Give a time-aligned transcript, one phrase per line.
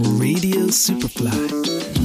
[0.00, 1.32] Radio Superfly.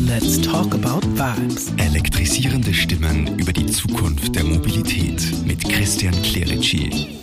[0.07, 1.71] Let's talk about vibes.
[1.77, 7.19] Elektrisierende Stimmen über die Zukunft der Mobilität mit Christian Clerici.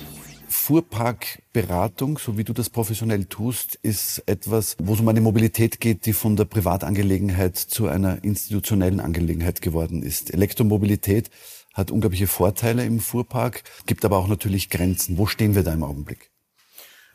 [0.47, 6.07] Fuhrparkberatung, so wie du das professionell tust, ist etwas, wo es um eine Mobilität geht,
[6.07, 10.33] die von der Privatangelegenheit zu einer institutionellen Angelegenheit geworden ist.
[10.33, 11.31] Elektromobilität
[11.75, 15.19] hat unglaubliche Vorteile im Fuhrpark, gibt aber auch natürlich Grenzen.
[15.19, 16.31] Wo stehen wir da im Augenblick?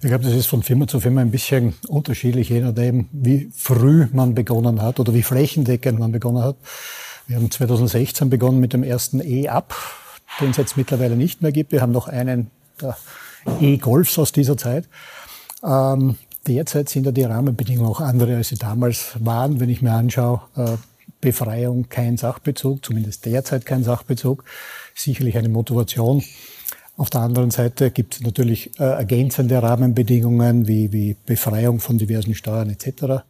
[0.02, 4.08] Ich glaube, das ist von Firma zu Firma ein bisschen unterschiedlich, je nachdem, wie früh
[4.12, 6.58] man begonnen hat oder wie flächendeckend man begonnen hat.
[7.28, 9.74] Wir haben 2016 begonnen mit dem ersten E-Up,
[10.42, 11.72] den es jetzt mittlerweile nicht mehr gibt.
[11.72, 12.52] Wir haben noch einen
[13.62, 14.88] E-Golfs aus dieser Zeit.
[15.64, 19.62] Ähm, derzeit sind ja die Rahmenbedingungen auch andere, als sie damals waren.
[19.62, 20.78] Wenn ich mir anschaue, äh,
[21.22, 24.44] Befreiung kein Sachbezug, zumindest derzeit kein Sachbezug,
[24.94, 26.22] sicherlich eine Motivation.
[26.98, 32.36] Auf der anderen Seite gibt es natürlich äh, ergänzende Rahmenbedingungen wie, wie Befreiung von diversen
[32.36, 33.24] Steuern etc.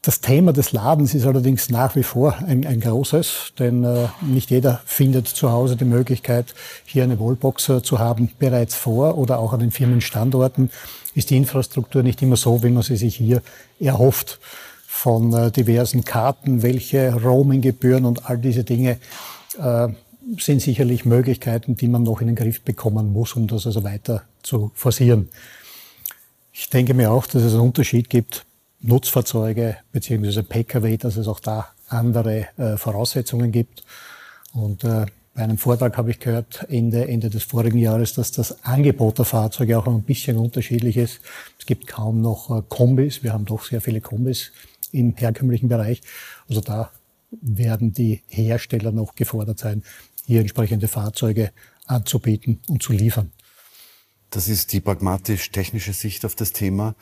[0.00, 4.50] Das Thema des Ladens ist allerdings nach wie vor ein, ein großes, denn äh, nicht
[4.50, 9.38] jeder findet zu Hause die Möglichkeit, hier eine Wallbox äh, zu haben bereits vor oder
[9.38, 10.70] auch an den Firmenstandorten
[11.14, 13.42] ist die Infrastruktur nicht immer so, wie man sie sich hier
[13.78, 14.40] erhofft
[14.86, 18.98] von äh, diversen Karten, welche Roaminggebühren und all diese Dinge
[19.58, 19.88] äh,
[20.38, 24.22] sind sicherlich Möglichkeiten, die man noch in den Griff bekommen muss, um das also weiter
[24.42, 25.28] zu forcieren.
[26.52, 28.44] Ich denke mir auch, dass es einen Unterschied gibt,
[28.80, 33.84] Nutzfahrzeuge beziehungsweise Pkw, dass es auch da andere äh, Voraussetzungen gibt.
[34.52, 38.64] Und äh, bei einem Vortrag habe ich gehört, Ende, Ende des vorigen Jahres, dass das
[38.64, 41.20] Angebot der Fahrzeuge auch ein bisschen unterschiedlich ist.
[41.58, 43.22] Es gibt kaum noch äh, Kombis.
[43.22, 44.52] Wir haben doch sehr viele Kombis
[44.90, 46.02] im herkömmlichen Bereich.
[46.48, 46.90] Also da
[47.40, 49.82] werden die Hersteller noch gefordert sein,
[50.26, 51.52] hier entsprechende Fahrzeuge
[51.86, 53.32] anzubieten und zu liefern.
[54.30, 56.94] Das ist die pragmatisch-technische Sicht auf das Thema.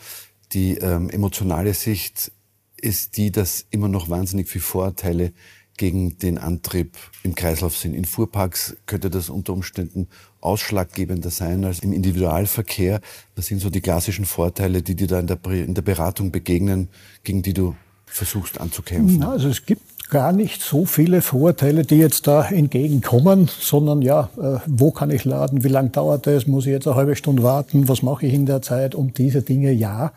[0.53, 2.33] Die ähm, emotionale Sicht
[2.77, 5.33] ist die, dass immer noch wahnsinnig viele Vorteile
[5.77, 7.95] gegen den Antrieb im Kreislauf sind.
[7.95, 10.09] In Fuhrparks könnte das unter Umständen
[10.41, 13.01] ausschlaggebender sein als im Individualverkehr.
[13.35, 16.89] Was sind so die klassischen Vorteile, die dir da in der, in der Beratung begegnen,
[17.25, 19.23] gegen die du versuchst anzukämpfen?
[19.23, 24.59] Also es gibt gar nicht so viele Vorteile, die jetzt da entgegenkommen, sondern ja, äh,
[24.67, 27.89] wo kann ich laden, wie lange dauert es, muss ich jetzt eine halbe Stunde warten,
[27.89, 30.13] was mache ich in der Zeit, um diese Dinge ja.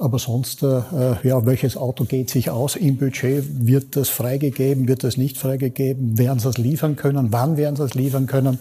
[0.00, 0.82] Aber sonst, äh,
[1.24, 3.66] ja, welches Auto geht sich aus im Budget?
[3.66, 4.86] Wird das freigegeben?
[4.86, 6.18] Wird das nicht freigegeben?
[6.18, 7.28] Werden sie es liefern können?
[7.30, 8.60] Wann werden sie es liefern können?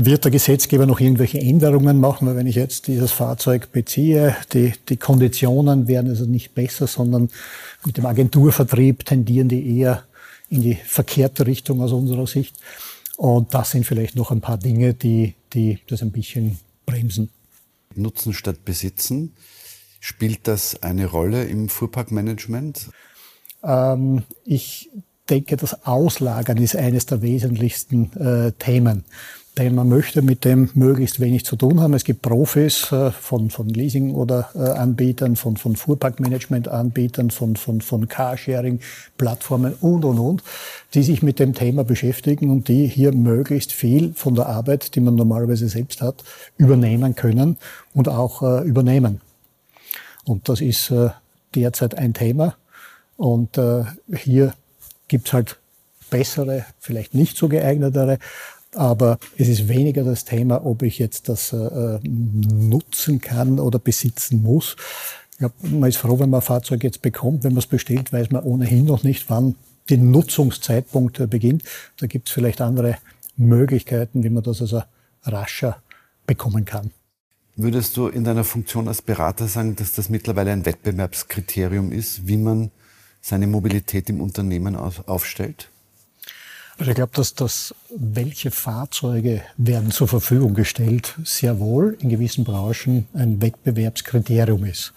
[0.00, 2.28] Wird der Gesetzgeber noch irgendwelche Änderungen machen?
[2.28, 7.30] Weil wenn ich jetzt dieses Fahrzeug beziehe, die, die Konditionen werden also nicht besser, sondern
[7.84, 10.04] mit dem Agenturvertrieb tendieren die eher
[10.50, 12.54] in die verkehrte Richtung aus unserer Sicht.
[13.16, 17.30] Und das sind vielleicht noch ein paar Dinge, die, die das ein bisschen bremsen.
[17.96, 19.34] Nutzen statt Besitzen.
[19.98, 22.88] Spielt das eine Rolle im Fuhrparkmanagement?
[23.64, 24.90] Ähm, ich
[25.30, 29.04] denke, das Auslagern ist eines der wesentlichsten äh, Themen
[29.58, 31.92] denn man möchte mit dem möglichst wenig zu tun haben.
[31.92, 37.80] Es gibt Profis äh, von, von Leasing- oder äh, Anbietern, von, von Fuhrparkmanagement-Anbietern, von, von,
[37.80, 40.42] von Carsharing-Plattformen und, und, und,
[40.94, 45.00] die sich mit dem Thema beschäftigen und die hier möglichst viel von der Arbeit, die
[45.00, 46.22] man normalerweise selbst hat,
[46.56, 47.56] übernehmen können
[47.94, 49.20] und auch äh, übernehmen.
[50.24, 51.10] Und das ist äh,
[51.56, 52.54] derzeit ein Thema.
[53.16, 53.84] Und äh,
[55.08, 55.58] hier gibt's halt
[56.10, 58.18] bessere, vielleicht nicht so geeignetere,
[58.74, 64.42] aber es ist weniger das Thema, ob ich jetzt das äh, nutzen kann oder besitzen
[64.42, 64.76] muss.
[65.32, 67.44] Ich glaube, man ist froh, wenn man ein Fahrzeug jetzt bekommt.
[67.44, 69.54] Wenn man es bestellt, weiß man ohnehin noch nicht, wann
[69.88, 71.62] die Nutzungszeitpunkt äh, beginnt.
[71.98, 72.98] Da gibt es vielleicht andere
[73.36, 74.82] Möglichkeiten, wie man das also
[75.22, 75.82] rascher
[76.26, 76.90] bekommen kann.
[77.56, 82.36] Würdest du in deiner Funktion als Berater sagen, dass das mittlerweile ein Wettbewerbskriterium ist, wie
[82.36, 82.70] man
[83.28, 85.70] seine Mobilität im Unternehmen aufstellt?
[86.78, 92.44] Also ich glaube, dass das, welche Fahrzeuge werden zur Verfügung gestellt, sehr wohl in gewissen
[92.44, 94.92] Branchen ein Wettbewerbskriterium ist.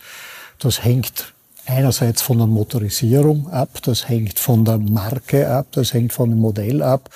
[0.59, 1.34] Das hängt
[1.72, 6.40] einerseits von der Motorisierung ab, das hängt von der Marke ab, das hängt von dem
[6.40, 7.09] Modell ab,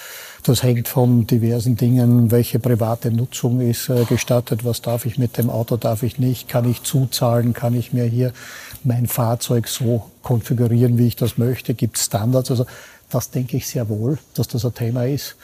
[0.43, 5.37] das hängt von diversen Dingen, welche private Nutzung ist äh, gestattet, was darf ich mit
[5.37, 8.31] dem Auto, darf ich nicht, kann ich zuzahlen, kann ich mir hier
[8.85, 12.49] mein Fahrzeug so konfigurieren, wie ich das möchte, gibt Standards.
[12.49, 12.65] Also
[13.09, 15.35] das denke ich sehr wohl, dass das ein Thema ist.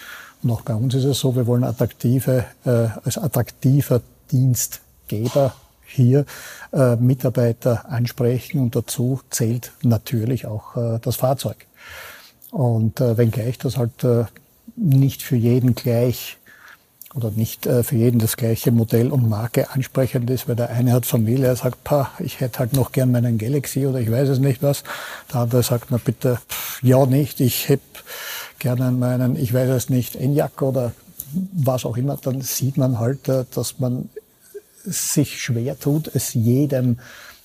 [0.42, 5.54] Und auch bei uns ist es so, wir wollen attraktive, äh, als attraktiver Dienstgeber
[5.92, 6.26] hier
[6.74, 11.68] äh, Mitarbeiter ansprechen und dazu zählt natürlich auch äh, das Fahrzeug.
[12.52, 14.26] Und äh, wenngleich das halt äh,
[14.76, 16.38] nicht für jeden gleich
[17.14, 20.94] oder nicht äh, für jeden das gleiche Modell und Marke ansprechend ist, weil der eine
[20.94, 24.30] hat Familie, er sagt, pa, ich hätte halt noch gern meinen Galaxy oder ich weiß
[24.30, 24.84] es nicht was.
[25.32, 26.40] Der andere sagt, na bitte,
[26.82, 27.84] ja nicht, ich hätte
[28.60, 30.94] gerne meinen, ich weiß es nicht, Enyaq oder
[31.54, 32.18] was auch immer.
[32.18, 34.10] Dann sieht man halt, äh, dass man
[34.86, 36.98] sich schwer tut, es jedem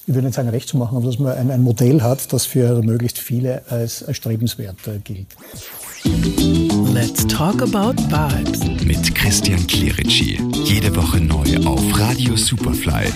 [0.08, 2.46] ich würde nicht sagen recht zu machen, aber dass man ein, ein Modell hat, das
[2.46, 5.26] für möglichst viele als erstrebenswert äh, gilt.
[6.94, 8.60] Let's talk about vibes.
[8.84, 10.40] Mit Christian Clerici.
[10.64, 13.12] Jede Woche neu auf Radio Superfly